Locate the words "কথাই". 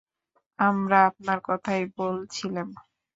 1.43-1.83